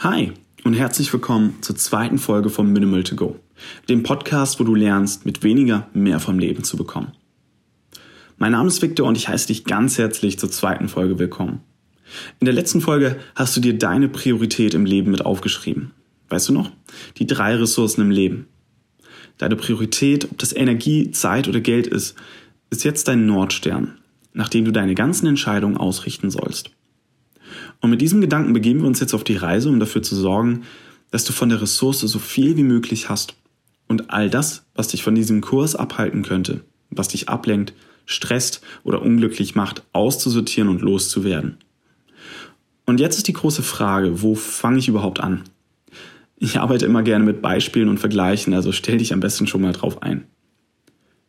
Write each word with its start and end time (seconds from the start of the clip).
Hi 0.00 0.30
und 0.62 0.74
herzlich 0.74 1.12
willkommen 1.12 1.56
zur 1.60 1.74
zweiten 1.74 2.18
Folge 2.18 2.50
von 2.50 2.72
Minimal 2.72 3.02
to 3.02 3.16
Go, 3.16 3.40
dem 3.88 4.04
Podcast, 4.04 4.60
wo 4.60 4.64
du 4.64 4.76
lernst, 4.76 5.26
mit 5.26 5.42
weniger 5.42 5.88
mehr 5.92 6.20
vom 6.20 6.38
Leben 6.38 6.62
zu 6.62 6.76
bekommen. 6.76 7.10
Mein 8.36 8.52
Name 8.52 8.68
ist 8.68 8.80
Victor 8.80 9.08
und 9.08 9.16
ich 9.16 9.26
heiße 9.26 9.48
dich 9.48 9.64
ganz 9.64 9.98
herzlich 9.98 10.38
zur 10.38 10.52
zweiten 10.52 10.88
Folge 10.88 11.18
willkommen. 11.18 11.62
In 12.38 12.44
der 12.44 12.54
letzten 12.54 12.80
Folge 12.80 13.18
hast 13.34 13.56
du 13.56 13.60
dir 13.60 13.76
deine 13.76 14.08
Priorität 14.08 14.72
im 14.72 14.84
Leben 14.84 15.10
mit 15.10 15.26
aufgeschrieben. 15.26 15.90
Weißt 16.28 16.48
du 16.48 16.52
noch? 16.52 16.70
Die 17.16 17.26
drei 17.26 17.56
Ressourcen 17.56 18.02
im 18.02 18.12
Leben. 18.12 18.46
Deine 19.36 19.56
Priorität, 19.56 20.30
ob 20.30 20.38
das 20.38 20.54
Energie, 20.54 21.10
Zeit 21.10 21.48
oder 21.48 21.58
Geld 21.58 21.88
ist, 21.88 22.14
ist 22.70 22.84
jetzt 22.84 23.08
dein 23.08 23.26
Nordstern, 23.26 23.98
nach 24.32 24.48
dem 24.48 24.64
du 24.64 24.70
deine 24.70 24.94
ganzen 24.94 25.26
Entscheidungen 25.26 25.76
ausrichten 25.76 26.30
sollst. 26.30 26.70
Und 27.80 27.90
mit 27.90 28.00
diesem 28.00 28.20
Gedanken 28.20 28.52
begeben 28.52 28.80
wir 28.80 28.88
uns 28.88 29.00
jetzt 29.00 29.14
auf 29.14 29.24
die 29.24 29.36
Reise, 29.36 29.68
um 29.68 29.78
dafür 29.80 30.02
zu 30.02 30.16
sorgen, 30.16 30.62
dass 31.10 31.24
du 31.24 31.32
von 31.32 31.48
der 31.48 31.62
Ressource 31.62 32.00
so 32.00 32.18
viel 32.18 32.56
wie 32.56 32.62
möglich 32.62 33.08
hast 33.08 33.34
und 33.86 34.10
all 34.10 34.30
das, 34.30 34.64
was 34.74 34.88
dich 34.88 35.02
von 35.02 35.14
diesem 35.14 35.40
Kurs 35.40 35.74
abhalten 35.74 36.22
könnte, 36.22 36.60
was 36.90 37.08
dich 37.08 37.28
ablenkt, 37.28 37.72
stresst 38.04 38.60
oder 38.84 39.02
unglücklich 39.02 39.54
macht, 39.54 39.82
auszusortieren 39.92 40.68
und 40.68 40.82
loszuwerden. 40.82 41.58
Und 42.86 43.00
jetzt 43.00 43.18
ist 43.18 43.28
die 43.28 43.34
große 43.34 43.62
Frage, 43.62 44.22
wo 44.22 44.34
fange 44.34 44.78
ich 44.78 44.88
überhaupt 44.88 45.20
an? 45.20 45.44
Ich 46.36 46.58
arbeite 46.58 46.86
immer 46.86 47.02
gerne 47.02 47.24
mit 47.24 47.42
Beispielen 47.42 47.88
und 47.88 47.98
Vergleichen, 47.98 48.54
also 48.54 48.72
stell 48.72 48.98
dich 48.98 49.12
am 49.12 49.20
besten 49.20 49.46
schon 49.46 49.60
mal 49.60 49.72
drauf 49.72 50.02
ein. 50.02 50.24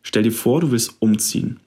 Stell 0.02 0.22
dir 0.22 0.32
vor, 0.32 0.60
du 0.60 0.70
willst 0.70 0.94
umziehen. 1.00 1.60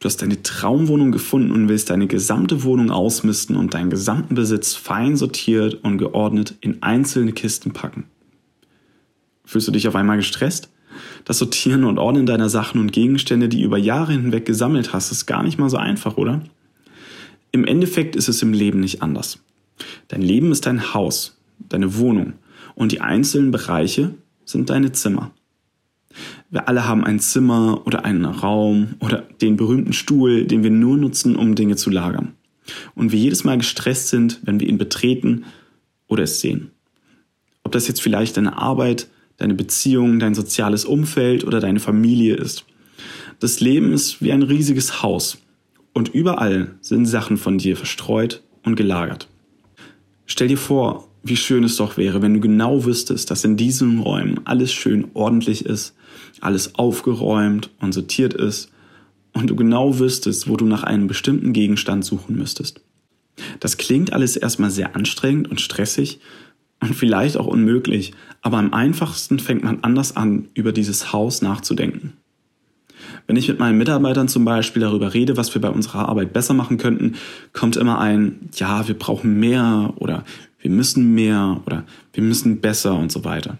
Du 0.00 0.06
hast 0.06 0.22
deine 0.22 0.42
Traumwohnung 0.42 1.12
gefunden 1.12 1.50
und 1.50 1.68
willst 1.68 1.90
deine 1.90 2.06
gesamte 2.06 2.62
Wohnung 2.62 2.90
ausmisten 2.90 3.54
und 3.54 3.74
deinen 3.74 3.90
gesamten 3.90 4.34
Besitz 4.34 4.74
fein 4.74 5.14
sortiert 5.14 5.74
und 5.84 5.98
geordnet 5.98 6.54
in 6.62 6.82
einzelne 6.82 7.32
Kisten 7.32 7.72
packen. 7.72 8.04
Fühlst 9.44 9.68
du 9.68 9.72
dich 9.72 9.86
auf 9.86 9.94
einmal 9.94 10.16
gestresst? 10.16 10.70
Das 11.26 11.38
Sortieren 11.38 11.84
und 11.84 11.98
Ordnen 11.98 12.24
deiner 12.24 12.48
Sachen 12.48 12.80
und 12.80 12.92
Gegenstände, 12.92 13.50
die 13.50 13.62
über 13.62 13.76
Jahre 13.76 14.12
hinweg 14.12 14.46
gesammelt 14.46 14.94
hast, 14.94 15.12
ist 15.12 15.26
gar 15.26 15.42
nicht 15.42 15.58
mal 15.58 15.68
so 15.68 15.76
einfach, 15.76 16.16
oder? 16.16 16.42
Im 17.52 17.66
Endeffekt 17.66 18.16
ist 18.16 18.28
es 18.28 18.40
im 18.40 18.54
Leben 18.54 18.80
nicht 18.80 19.02
anders. 19.02 19.40
Dein 20.08 20.22
Leben 20.22 20.50
ist 20.50 20.64
dein 20.64 20.94
Haus, 20.94 21.38
deine 21.58 21.98
Wohnung 21.98 22.34
und 22.74 22.92
die 22.92 23.02
einzelnen 23.02 23.50
Bereiche 23.50 24.14
sind 24.46 24.70
deine 24.70 24.92
Zimmer. 24.92 25.30
Wir 26.50 26.68
alle 26.68 26.86
haben 26.86 27.04
ein 27.04 27.20
Zimmer 27.20 27.86
oder 27.86 28.04
einen 28.04 28.24
Raum 28.24 28.96
oder 28.98 29.18
den 29.40 29.56
berühmten 29.56 29.92
Stuhl, 29.92 30.46
den 30.46 30.64
wir 30.64 30.70
nur 30.70 30.96
nutzen, 30.96 31.36
um 31.36 31.54
Dinge 31.54 31.76
zu 31.76 31.90
lagern. 31.90 32.34
Und 32.94 33.12
wir 33.12 33.18
jedes 33.18 33.44
Mal 33.44 33.56
gestresst 33.56 34.08
sind, 34.08 34.40
wenn 34.42 34.58
wir 34.58 34.68
ihn 34.68 34.78
betreten 34.78 35.44
oder 36.08 36.24
es 36.24 36.40
sehen. 36.40 36.72
Ob 37.62 37.72
das 37.72 37.86
jetzt 37.86 38.02
vielleicht 38.02 38.36
deine 38.36 38.58
Arbeit, 38.58 39.08
deine 39.36 39.54
Beziehung, 39.54 40.18
dein 40.18 40.34
soziales 40.34 40.84
Umfeld 40.84 41.44
oder 41.44 41.60
deine 41.60 41.80
Familie 41.80 42.34
ist. 42.34 42.64
Das 43.38 43.60
Leben 43.60 43.92
ist 43.92 44.20
wie 44.20 44.32
ein 44.32 44.42
riesiges 44.42 45.02
Haus 45.02 45.38
und 45.94 46.08
überall 46.08 46.74
sind 46.80 47.06
Sachen 47.06 47.36
von 47.36 47.58
dir 47.58 47.76
verstreut 47.76 48.42
und 48.64 48.74
gelagert. 48.74 49.28
Stell 50.26 50.48
dir 50.48 50.58
vor, 50.58 51.08
wie 51.22 51.36
schön 51.36 51.64
es 51.64 51.76
doch 51.76 51.96
wäre, 51.96 52.22
wenn 52.22 52.34
du 52.34 52.40
genau 52.40 52.84
wüsstest, 52.84 53.30
dass 53.30 53.44
in 53.44 53.56
diesen 53.56 54.00
Räumen 54.00 54.40
alles 54.44 54.72
schön 54.72 55.08
ordentlich 55.14 55.64
ist, 55.64 55.94
alles 56.40 56.74
aufgeräumt 56.76 57.70
und 57.80 57.92
sortiert 57.92 58.34
ist 58.34 58.70
und 59.32 59.48
du 59.48 59.56
genau 59.56 59.98
wüsstest, 59.98 60.48
wo 60.48 60.56
du 60.56 60.66
nach 60.66 60.82
einem 60.82 61.06
bestimmten 61.06 61.52
Gegenstand 61.52 62.04
suchen 62.04 62.36
müsstest. 62.36 62.80
Das 63.60 63.76
klingt 63.76 64.12
alles 64.12 64.36
erstmal 64.36 64.70
sehr 64.70 64.96
anstrengend 64.96 65.50
und 65.50 65.60
stressig 65.60 66.20
und 66.80 66.94
vielleicht 66.94 67.36
auch 67.36 67.46
unmöglich, 67.46 68.12
aber 68.42 68.58
am 68.58 68.72
einfachsten 68.72 69.38
fängt 69.38 69.64
man 69.64 69.80
anders 69.82 70.16
an, 70.16 70.48
über 70.54 70.72
dieses 70.72 71.12
Haus 71.12 71.42
nachzudenken. 71.42 72.14
Wenn 73.26 73.36
ich 73.36 73.48
mit 73.48 73.58
meinen 73.58 73.78
Mitarbeitern 73.78 74.28
zum 74.28 74.44
Beispiel 74.44 74.82
darüber 74.82 75.14
rede, 75.14 75.36
was 75.36 75.54
wir 75.54 75.60
bei 75.60 75.70
unserer 75.70 76.08
Arbeit 76.08 76.32
besser 76.32 76.54
machen 76.54 76.78
könnten, 76.78 77.14
kommt 77.52 77.76
immer 77.76 77.98
ein, 77.98 78.50
ja, 78.56 78.86
wir 78.88 78.98
brauchen 78.98 79.38
mehr 79.38 79.94
oder 79.96 80.24
wir 80.60 80.70
müssen 80.70 81.14
mehr 81.14 81.62
oder 81.66 81.84
wir 82.12 82.22
müssen 82.22 82.60
besser 82.60 82.94
und 82.96 83.10
so 83.12 83.24
weiter. 83.24 83.58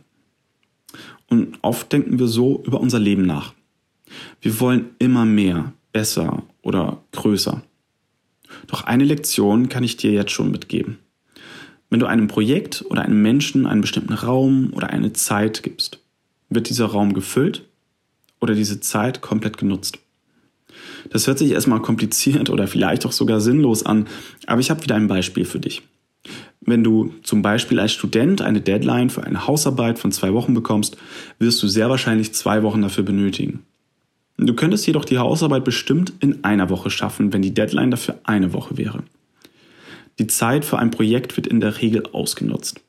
Und 1.30 1.58
oft 1.62 1.92
denken 1.92 2.18
wir 2.18 2.26
so 2.26 2.62
über 2.66 2.80
unser 2.80 2.98
Leben 2.98 3.24
nach. 3.24 3.54
Wir 4.40 4.60
wollen 4.60 4.90
immer 4.98 5.24
mehr, 5.24 5.72
besser 5.92 6.42
oder 6.62 7.02
größer. 7.12 7.62
Doch 8.66 8.84
eine 8.84 9.04
Lektion 9.04 9.68
kann 9.68 9.84
ich 9.84 9.96
dir 9.96 10.12
jetzt 10.12 10.32
schon 10.32 10.50
mitgeben. 10.50 10.98
Wenn 11.88 12.00
du 12.00 12.06
einem 12.06 12.28
Projekt 12.28 12.84
oder 12.88 13.02
einem 13.02 13.22
Menschen 13.22 13.66
einen 13.66 13.80
bestimmten 13.80 14.12
Raum 14.12 14.72
oder 14.74 14.90
eine 14.90 15.12
Zeit 15.12 15.62
gibst, 15.62 16.00
wird 16.48 16.68
dieser 16.68 16.86
Raum 16.86 17.14
gefüllt 17.14 17.68
oder 18.40 18.54
diese 18.54 18.80
Zeit 18.80 19.20
komplett 19.20 19.56
genutzt. 19.56 19.98
Das 21.10 21.26
hört 21.26 21.38
sich 21.38 21.52
erstmal 21.52 21.80
kompliziert 21.80 22.50
oder 22.50 22.66
vielleicht 22.66 23.06
auch 23.06 23.12
sogar 23.12 23.40
sinnlos 23.40 23.84
an, 23.84 24.06
aber 24.46 24.60
ich 24.60 24.70
habe 24.70 24.82
wieder 24.82 24.96
ein 24.96 25.08
Beispiel 25.08 25.44
für 25.44 25.60
dich. 25.60 25.82
Wenn 26.70 26.84
du 26.84 27.12
zum 27.24 27.42
Beispiel 27.42 27.80
als 27.80 27.92
Student 27.92 28.42
eine 28.42 28.60
Deadline 28.60 29.10
für 29.10 29.24
eine 29.24 29.48
Hausarbeit 29.48 29.98
von 29.98 30.12
zwei 30.12 30.32
Wochen 30.32 30.54
bekommst, 30.54 30.96
wirst 31.40 31.60
du 31.64 31.66
sehr 31.66 31.90
wahrscheinlich 31.90 32.32
zwei 32.32 32.62
Wochen 32.62 32.80
dafür 32.80 33.02
benötigen. 33.02 33.64
Du 34.36 34.54
könntest 34.54 34.86
jedoch 34.86 35.04
die 35.04 35.18
Hausarbeit 35.18 35.64
bestimmt 35.64 36.12
in 36.20 36.44
einer 36.44 36.70
Woche 36.70 36.88
schaffen, 36.88 37.32
wenn 37.32 37.42
die 37.42 37.52
Deadline 37.52 37.90
dafür 37.90 38.20
eine 38.22 38.52
Woche 38.52 38.78
wäre. 38.78 39.02
Die 40.20 40.28
Zeit 40.28 40.64
für 40.64 40.78
ein 40.78 40.92
Projekt 40.92 41.36
wird 41.36 41.48
in 41.48 41.58
der 41.58 41.82
Regel 41.82 42.04
ausgenutzt. 42.12 42.80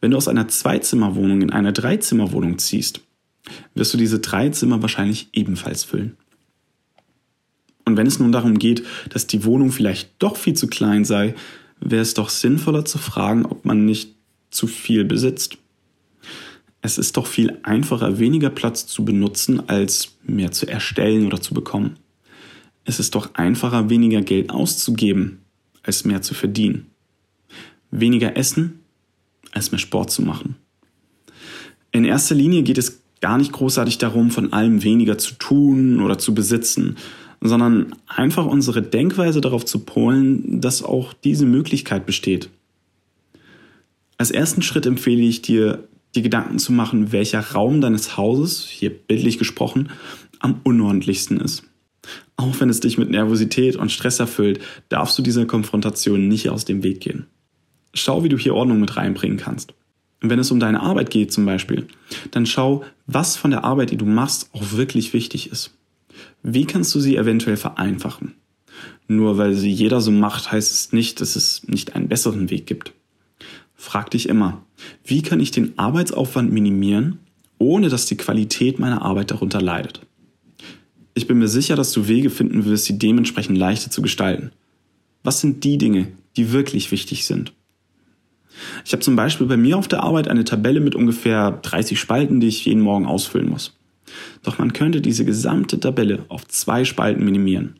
Wenn 0.00 0.12
du 0.12 0.16
aus 0.16 0.28
einer 0.28 0.46
Zweizimmerwohnung 0.46 1.42
in 1.42 1.50
eine 1.50 1.72
Dreizimmerwohnung 1.72 2.58
ziehst, 2.58 3.00
wirst 3.74 3.92
du 3.92 3.98
diese 3.98 4.20
drei 4.20 4.50
Zimmer 4.50 4.82
wahrscheinlich 4.82 5.30
ebenfalls 5.32 5.82
füllen. 5.82 6.16
Und 7.86 7.96
wenn 7.96 8.06
es 8.06 8.20
nun 8.20 8.30
darum 8.30 8.56
geht, 8.60 8.84
dass 9.10 9.26
die 9.26 9.44
Wohnung 9.44 9.72
vielleicht 9.72 10.10
doch 10.20 10.36
viel 10.36 10.54
zu 10.54 10.68
klein 10.68 11.04
sei, 11.04 11.34
wäre 11.80 12.02
es 12.02 12.14
doch 12.14 12.28
sinnvoller 12.28 12.84
zu 12.84 12.98
fragen, 12.98 13.46
ob 13.46 13.64
man 13.64 13.84
nicht 13.84 14.14
zu 14.50 14.66
viel 14.66 15.04
besitzt. 15.04 15.58
Es 16.80 16.98
ist 16.98 17.16
doch 17.16 17.26
viel 17.26 17.58
einfacher, 17.62 18.18
weniger 18.18 18.50
Platz 18.50 18.86
zu 18.86 19.04
benutzen, 19.04 19.68
als 19.68 20.16
mehr 20.22 20.52
zu 20.52 20.66
erstellen 20.66 21.26
oder 21.26 21.40
zu 21.40 21.54
bekommen. 21.54 21.96
Es 22.84 23.00
ist 23.00 23.14
doch 23.14 23.34
einfacher, 23.34 23.88
weniger 23.88 24.20
Geld 24.20 24.50
auszugeben, 24.50 25.38
als 25.82 26.04
mehr 26.04 26.22
zu 26.22 26.34
verdienen. 26.34 26.90
Weniger 27.90 28.36
essen, 28.36 28.80
als 29.52 29.72
mehr 29.72 29.78
Sport 29.78 30.10
zu 30.10 30.22
machen. 30.22 30.56
In 31.92 32.04
erster 32.04 32.34
Linie 32.34 32.62
geht 32.62 32.76
es 32.76 33.00
gar 33.20 33.38
nicht 33.38 33.52
großartig 33.52 33.96
darum, 33.98 34.30
von 34.30 34.52
allem 34.52 34.82
weniger 34.82 35.16
zu 35.16 35.34
tun 35.36 36.00
oder 36.00 36.18
zu 36.18 36.34
besitzen, 36.34 36.96
sondern 37.40 37.94
einfach 38.06 38.46
unsere 38.46 38.82
Denkweise 38.82 39.40
darauf 39.40 39.64
zu 39.64 39.80
polen, 39.80 40.60
dass 40.60 40.82
auch 40.82 41.12
diese 41.12 41.46
Möglichkeit 41.46 42.06
besteht. 42.06 42.50
Als 44.16 44.30
ersten 44.30 44.62
Schritt 44.62 44.86
empfehle 44.86 45.22
ich 45.22 45.42
dir, 45.42 45.88
die 46.14 46.22
Gedanken 46.22 46.58
zu 46.58 46.72
machen, 46.72 47.12
welcher 47.12 47.40
Raum 47.40 47.80
deines 47.80 48.16
Hauses, 48.16 48.64
hier 48.64 48.90
bildlich 48.90 49.38
gesprochen, 49.38 49.90
am 50.38 50.60
unordentlichsten 50.62 51.40
ist. 51.40 51.64
Auch 52.36 52.60
wenn 52.60 52.68
es 52.68 52.80
dich 52.80 52.98
mit 52.98 53.10
Nervosität 53.10 53.76
und 53.76 53.90
Stress 53.90 54.20
erfüllt, 54.20 54.60
darfst 54.88 55.18
du 55.18 55.22
dieser 55.22 55.46
Konfrontation 55.46 56.28
nicht 56.28 56.50
aus 56.50 56.64
dem 56.64 56.82
Weg 56.82 57.00
gehen. 57.00 57.26
Schau, 57.94 58.24
wie 58.24 58.28
du 58.28 58.36
hier 58.36 58.54
Ordnung 58.54 58.80
mit 58.80 58.96
reinbringen 58.96 59.38
kannst. 59.38 59.72
Wenn 60.20 60.38
es 60.38 60.50
um 60.50 60.60
deine 60.60 60.80
Arbeit 60.80 61.10
geht 61.10 61.32
zum 61.32 61.44
Beispiel, 61.44 61.86
dann 62.30 62.46
schau, 62.46 62.84
was 63.06 63.36
von 63.36 63.50
der 63.50 63.64
Arbeit, 63.64 63.90
die 63.90 63.96
du 63.96 64.06
machst, 64.06 64.48
auch 64.52 64.72
wirklich 64.72 65.12
wichtig 65.12 65.50
ist. 65.50 65.76
Wie 66.46 66.66
kannst 66.66 66.94
du 66.94 67.00
sie 67.00 67.16
eventuell 67.16 67.56
vereinfachen? 67.56 68.34
Nur 69.08 69.38
weil 69.38 69.54
sie 69.54 69.70
jeder 69.70 70.02
so 70.02 70.10
macht, 70.10 70.52
heißt 70.52 70.72
es 70.72 70.92
nicht, 70.92 71.22
dass 71.22 71.36
es 71.36 71.66
nicht 71.66 71.96
einen 71.96 72.08
besseren 72.08 72.50
Weg 72.50 72.66
gibt. 72.66 72.92
Frag 73.74 74.10
dich 74.10 74.28
immer, 74.28 74.62
wie 75.04 75.22
kann 75.22 75.40
ich 75.40 75.52
den 75.52 75.78
Arbeitsaufwand 75.78 76.52
minimieren, 76.52 77.18
ohne 77.56 77.88
dass 77.88 78.04
die 78.04 78.18
Qualität 78.18 78.78
meiner 78.78 79.00
Arbeit 79.00 79.30
darunter 79.30 79.62
leidet? 79.62 80.02
Ich 81.14 81.26
bin 81.26 81.38
mir 81.38 81.48
sicher, 81.48 81.76
dass 81.76 81.92
du 81.92 82.08
Wege 82.08 82.28
finden 82.28 82.66
wirst, 82.66 82.84
sie 82.84 82.98
dementsprechend 82.98 83.56
leichter 83.56 83.90
zu 83.90 84.02
gestalten. 84.02 84.52
Was 85.22 85.40
sind 85.40 85.64
die 85.64 85.78
Dinge, 85.78 86.08
die 86.36 86.52
wirklich 86.52 86.90
wichtig 86.90 87.24
sind? 87.24 87.54
Ich 88.84 88.92
habe 88.92 89.02
zum 89.02 89.16
Beispiel 89.16 89.46
bei 89.46 89.56
mir 89.56 89.78
auf 89.78 89.88
der 89.88 90.02
Arbeit 90.02 90.28
eine 90.28 90.44
Tabelle 90.44 90.80
mit 90.80 90.94
ungefähr 90.94 91.52
30 91.52 91.98
Spalten, 91.98 92.40
die 92.40 92.48
ich 92.48 92.66
jeden 92.66 92.82
Morgen 92.82 93.06
ausfüllen 93.06 93.48
muss. 93.48 93.72
Doch 94.42 94.58
man 94.58 94.72
könnte 94.72 95.00
diese 95.00 95.24
gesamte 95.24 95.80
Tabelle 95.80 96.24
auf 96.28 96.46
zwei 96.48 96.84
Spalten 96.84 97.24
minimieren. 97.24 97.76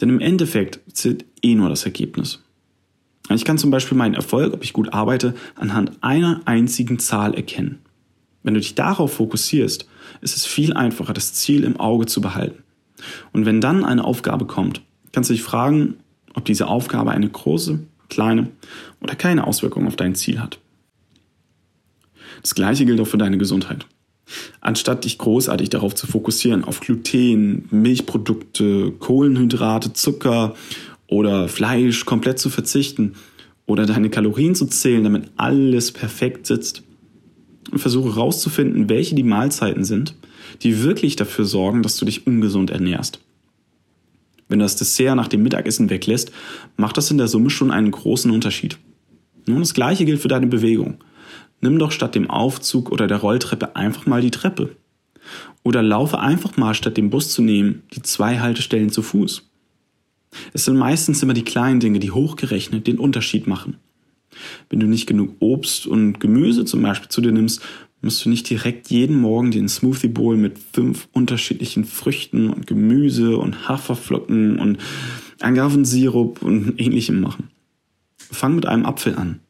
Denn 0.00 0.08
im 0.08 0.20
Endeffekt 0.20 0.80
zählt 0.92 1.24
eh 1.42 1.54
nur 1.54 1.68
das 1.68 1.84
Ergebnis. 1.84 2.42
Ich 3.30 3.44
kann 3.44 3.58
zum 3.58 3.70
Beispiel 3.70 3.98
meinen 3.98 4.14
Erfolg, 4.14 4.54
ob 4.54 4.62
ich 4.62 4.72
gut 4.72 4.92
arbeite, 4.92 5.34
anhand 5.56 5.92
einer 6.02 6.42
einzigen 6.44 6.98
Zahl 6.98 7.34
erkennen. 7.34 7.80
Wenn 8.44 8.54
du 8.54 8.60
dich 8.60 8.76
darauf 8.76 9.14
fokussierst, 9.14 9.88
ist 10.20 10.36
es 10.36 10.46
viel 10.46 10.72
einfacher, 10.72 11.12
das 11.12 11.34
Ziel 11.34 11.64
im 11.64 11.80
Auge 11.80 12.06
zu 12.06 12.20
behalten. 12.20 12.62
Und 13.32 13.44
wenn 13.44 13.60
dann 13.60 13.84
eine 13.84 14.04
Aufgabe 14.04 14.46
kommt, 14.46 14.82
kannst 15.12 15.30
du 15.30 15.34
dich 15.34 15.42
fragen, 15.42 15.96
ob 16.34 16.44
diese 16.44 16.68
Aufgabe 16.68 17.10
eine 17.10 17.28
große, 17.28 17.80
kleine 18.08 18.50
oder 19.00 19.16
keine 19.16 19.46
Auswirkungen 19.46 19.88
auf 19.88 19.96
dein 19.96 20.14
Ziel 20.14 20.40
hat. 20.40 20.60
Das 22.42 22.54
gleiche 22.54 22.86
gilt 22.86 23.00
auch 23.00 23.06
für 23.06 23.18
deine 23.18 23.38
Gesundheit. 23.38 23.86
Anstatt 24.60 25.04
dich 25.04 25.18
großartig 25.18 25.70
darauf 25.70 25.94
zu 25.94 26.06
fokussieren, 26.06 26.64
auf 26.64 26.80
Gluten, 26.80 27.68
Milchprodukte, 27.70 28.92
Kohlenhydrate, 28.98 29.92
Zucker 29.92 30.54
oder 31.06 31.48
Fleisch 31.48 32.04
komplett 32.04 32.38
zu 32.38 32.50
verzichten 32.50 33.14
oder 33.66 33.86
deine 33.86 34.10
Kalorien 34.10 34.54
zu 34.54 34.66
zählen, 34.66 35.04
damit 35.04 35.30
alles 35.36 35.92
perfekt 35.92 36.46
sitzt, 36.46 36.82
und 37.70 37.78
versuche 37.78 38.14
herauszufinden, 38.14 38.88
welche 38.88 39.14
die 39.14 39.24
Mahlzeiten 39.24 39.84
sind, 39.84 40.14
die 40.62 40.82
wirklich 40.82 41.16
dafür 41.16 41.44
sorgen, 41.44 41.82
dass 41.82 41.96
du 41.96 42.04
dich 42.04 42.26
ungesund 42.26 42.70
ernährst. 42.70 43.20
Wenn 44.48 44.60
du 44.60 44.64
das 44.64 44.76
Dessert 44.76 45.16
nach 45.16 45.28
dem 45.28 45.42
Mittagessen 45.42 45.90
weglässt, 45.90 46.30
macht 46.76 46.96
das 46.96 47.10
in 47.10 47.18
der 47.18 47.26
Summe 47.26 47.50
schon 47.50 47.72
einen 47.72 47.90
großen 47.90 48.30
Unterschied. 48.30 48.78
Nun, 49.46 49.60
das 49.60 49.74
gleiche 49.74 50.04
gilt 50.04 50.20
für 50.20 50.28
deine 50.28 50.46
Bewegung. 50.46 50.98
Nimm 51.60 51.78
doch 51.78 51.90
statt 51.90 52.14
dem 52.14 52.30
Aufzug 52.30 52.90
oder 52.90 53.06
der 53.06 53.18
Rolltreppe 53.18 53.76
einfach 53.76 54.06
mal 54.06 54.20
die 54.20 54.30
Treppe. 54.30 54.76
Oder 55.62 55.82
laufe 55.82 56.18
einfach 56.18 56.56
mal 56.56 56.74
statt 56.74 56.96
dem 56.96 57.10
Bus 57.10 57.30
zu 57.30 57.42
nehmen 57.42 57.82
die 57.94 58.02
zwei 58.02 58.38
Haltestellen 58.38 58.90
zu 58.90 59.02
Fuß. 59.02 59.48
Es 60.52 60.64
sind 60.64 60.76
meistens 60.76 61.22
immer 61.22 61.34
die 61.34 61.44
kleinen 61.44 61.80
Dinge, 61.80 61.98
die 61.98 62.10
hochgerechnet 62.10 62.86
den 62.86 62.98
Unterschied 62.98 63.46
machen. 63.46 63.78
Wenn 64.68 64.80
du 64.80 64.86
nicht 64.86 65.06
genug 65.06 65.36
Obst 65.40 65.86
und 65.86 66.20
Gemüse 66.20 66.64
zum 66.64 66.82
Beispiel 66.82 67.08
zu 67.08 67.20
dir 67.20 67.32
nimmst, 67.32 67.62
musst 68.02 68.24
du 68.24 68.28
nicht 68.28 68.48
direkt 68.48 68.90
jeden 68.90 69.16
Morgen 69.16 69.50
den 69.50 69.68
Smoothie 69.68 70.08
Bowl 70.08 70.36
mit 70.36 70.58
fünf 70.58 71.08
unterschiedlichen 71.12 71.84
Früchten 71.84 72.50
und 72.50 72.66
Gemüse 72.66 73.36
und 73.36 73.68
Haferflocken 73.68 74.58
und 74.58 74.78
Agavensirup 75.40 76.42
und 76.42 76.78
ähnlichem 76.78 77.20
machen. 77.20 77.50
Fang 78.16 78.54
mit 78.54 78.66
einem 78.66 78.86
Apfel 78.86 79.16
an 79.16 79.40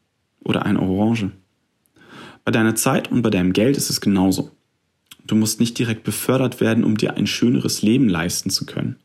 oder 0.43 0.65
einer 0.65 0.81
Orange. 0.81 1.31
Bei 2.47 2.51
deiner 2.51 2.75
Zeit 2.75 3.11
und 3.11 3.23
bei 3.23 3.29
deinem 3.29 3.51
Geld 3.51 3.75
ist 3.75 3.89
es 3.89 3.99
genauso. 3.99 4.51
Du 5.25 5.35
musst 5.35 5.59
nicht 5.59 5.77
direkt 5.77 6.05
befördert 6.05 6.61
werden, 6.61 6.85
um 6.85 6.95
dir 6.95 7.17
ein 7.17 7.27
schöneres 7.27 7.81
Leben 7.81 8.07
leisten 8.07 8.51
zu 8.51 8.65
können. 8.65 8.95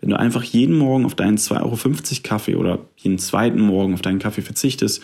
Wenn 0.00 0.10
du 0.10 0.18
einfach 0.18 0.42
jeden 0.42 0.76
Morgen 0.76 1.06
auf 1.06 1.14
deinen 1.14 1.38
2,50 1.38 1.60
Euro 1.62 1.78
Kaffee 2.24 2.56
oder 2.56 2.80
jeden 2.96 3.20
zweiten 3.20 3.60
Morgen 3.60 3.94
auf 3.94 4.02
deinen 4.02 4.18
Kaffee 4.18 4.42
verzichtest, 4.42 5.00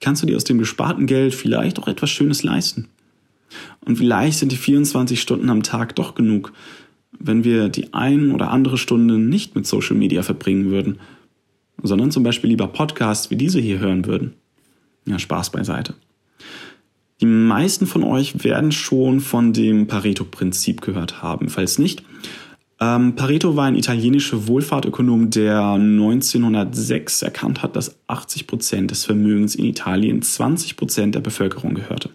kannst 0.00 0.22
du 0.22 0.26
dir 0.28 0.36
aus 0.36 0.44
dem 0.44 0.58
gesparten 0.58 1.08
Geld 1.08 1.34
vielleicht 1.34 1.80
auch 1.80 1.88
etwas 1.88 2.10
Schönes 2.10 2.44
leisten. 2.44 2.86
Und 3.84 3.96
vielleicht 3.96 4.38
sind 4.38 4.52
die 4.52 4.56
24 4.56 5.20
Stunden 5.20 5.50
am 5.50 5.64
Tag 5.64 5.96
doch 5.96 6.14
genug, 6.14 6.52
wenn 7.18 7.42
wir 7.42 7.70
die 7.70 7.92
ein 7.92 8.30
oder 8.30 8.52
andere 8.52 8.78
Stunde 8.78 9.18
nicht 9.18 9.56
mit 9.56 9.66
Social 9.66 9.96
Media 9.96 10.22
verbringen 10.22 10.70
würden, 10.70 11.00
sondern 11.82 12.12
zum 12.12 12.22
Beispiel 12.22 12.50
lieber 12.50 12.68
Podcasts 12.68 13.32
wie 13.32 13.36
diese 13.36 13.58
hier 13.58 13.80
hören 13.80 14.06
würden. 14.06 14.34
Ja, 15.06 15.18
Spaß 15.18 15.50
beiseite. 15.50 15.94
Die 17.20 17.26
meisten 17.26 17.86
von 17.86 18.02
euch 18.02 18.42
werden 18.44 18.72
schon 18.72 19.20
von 19.20 19.52
dem 19.52 19.86
Pareto-Prinzip 19.86 20.80
gehört 20.80 21.22
haben. 21.22 21.48
Falls 21.48 21.78
nicht, 21.78 22.02
ähm, 22.80 23.14
Pareto 23.14 23.54
war 23.56 23.66
ein 23.66 23.76
italienischer 23.76 24.48
Wohlfahrtökonom, 24.48 25.30
der 25.30 25.78
1906 25.78 27.22
erkannt 27.22 27.62
hat, 27.62 27.76
dass 27.76 27.96
80 28.08 28.46
Prozent 28.46 28.90
des 28.90 29.04
Vermögens 29.04 29.54
in 29.54 29.64
Italien 29.64 30.22
20 30.22 30.76
Prozent 30.76 31.14
der 31.14 31.20
Bevölkerung 31.20 31.74
gehörte. 31.74 32.10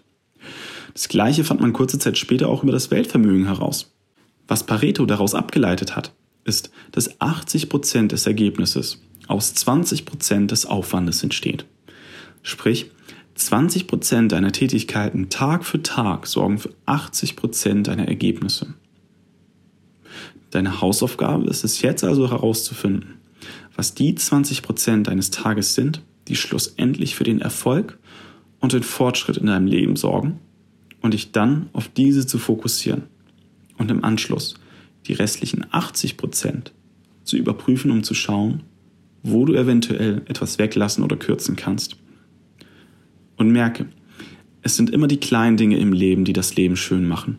Das 0.92 1.08
gleiche 1.08 1.44
fand 1.44 1.60
man 1.60 1.72
kurze 1.72 1.98
Zeit 1.98 2.18
später 2.18 2.48
auch 2.48 2.62
über 2.62 2.72
das 2.72 2.90
Weltvermögen 2.90 3.46
heraus. 3.46 3.92
Was 4.48 4.64
Pareto 4.64 5.06
daraus 5.06 5.34
abgeleitet 5.34 5.96
hat, 5.96 6.12
ist, 6.44 6.70
dass 6.92 7.20
80 7.20 7.68
Prozent 7.68 8.12
des 8.12 8.26
Ergebnisses 8.26 9.00
aus 9.28 9.54
20 9.54 10.04
Prozent 10.04 10.50
des 10.50 10.66
Aufwandes 10.66 11.22
entsteht. 11.22 11.64
Sprich, 12.42 12.90
20 13.40 13.86
Prozent 13.86 14.32
deiner 14.32 14.52
Tätigkeiten 14.52 15.30
Tag 15.30 15.64
für 15.64 15.82
Tag 15.82 16.26
sorgen 16.26 16.58
für 16.58 16.74
80 16.84 17.36
Prozent 17.36 17.88
deiner 17.88 18.06
Ergebnisse. 18.06 18.74
Deine 20.50 20.80
Hausaufgabe 20.80 21.48
ist 21.48 21.64
es 21.64 21.80
jetzt 21.80 22.04
also 22.04 22.30
herauszufinden, 22.30 23.14
was 23.74 23.94
die 23.94 24.14
20 24.14 24.62
Prozent 24.62 25.06
deines 25.06 25.30
Tages 25.30 25.74
sind, 25.74 26.02
die 26.28 26.36
schlussendlich 26.36 27.14
für 27.14 27.24
den 27.24 27.40
Erfolg 27.40 27.98
und 28.60 28.74
den 28.74 28.82
Fortschritt 28.82 29.38
in 29.38 29.46
deinem 29.46 29.66
Leben 29.66 29.96
sorgen 29.96 30.38
und 31.00 31.14
dich 31.14 31.32
dann 31.32 31.70
auf 31.72 31.88
diese 31.88 32.26
zu 32.26 32.38
fokussieren 32.38 33.04
und 33.78 33.90
im 33.90 34.04
Anschluss 34.04 34.54
die 35.06 35.14
restlichen 35.14 35.64
80 35.70 36.18
Prozent 36.18 36.72
zu 37.24 37.38
überprüfen, 37.38 37.90
um 37.90 38.02
zu 38.02 38.12
schauen, 38.12 38.64
wo 39.22 39.46
du 39.46 39.54
eventuell 39.54 40.20
etwas 40.26 40.58
weglassen 40.58 41.02
oder 41.02 41.16
kürzen 41.16 41.56
kannst. 41.56 41.96
Und 43.40 43.52
merke, 43.52 43.86
es 44.60 44.76
sind 44.76 44.90
immer 44.90 45.06
die 45.06 45.16
kleinen 45.16 45.56
Dinge 45.56 45.78
im 45.78 45.94
Leben, 45.94 46.26
die 46.26 46.34
das 46.34 46.56
Leben 46.56 46.76
schön 46.76 47.08
machen. 47.08 47.38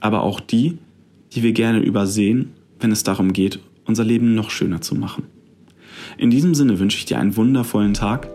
Aber 0.00 0.24
auch 0.24 0.40
die, 0.40 0.78
die 1.32 1.44
wir 1.44 1.52
gerne 1.52 1.78
übersehen, 1.78 2.50
wenn 2.80 2.90
es 2.90 3.04
darum 3.04 3.32
geht, 3.32 3.60
unser 3.84 4.02
Leben 4.02 4.34
noch 4.34 4.50
schöner 4.50 4.80
zu 4.80 4.96
machen. 4.96 5.22
In 6.18 6.30
diesem 6.30 6.56
Sinne 6.56 6.80
wünsche 6.80 6.98
ich 6.98 7.04
dir 7.04 7.20
einen 7.20 7.36
wundervollen 7.36 7.94
Tag 7.94 8.28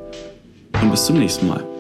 und 0.81 0.89
bis 0.89 1.05
zum 1.05 1.19
nächsten 1.19 1.49
Mal. 1.49 1.76